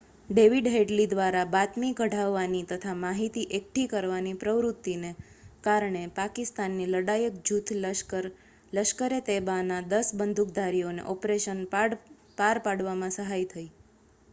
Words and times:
David 0.29 0.67
Headley 0.71 1.03
દ્વારા 1.09 1.49
બાતમી 1.49 1.89
કઢાવવાની 1.97 2.61
તથા 2.71 2.93
માહિતી 3.01 3.43
એકઠી 3.57 3.83
કરવાની 3.91 4.33
પ્રવૃત્તિને 4.39 5.11
કારણે 5.63 6.01
પાકિસ્તાની 6.15 6.89
લડાયક 6.89 7.37
જૂથ 7.43 7.75
લશ્કર-એ-તૈબાના 8.73 9.81
10 9.91 10.13
બંદૂકધારીઓને 10.17 11.07
ઑપરેશન 11.09 11.65
પાર 11.71 11.97
પાડવામાં 12.65 13.17
સહાય 13.17 13.49
થઈ 13.49 13.67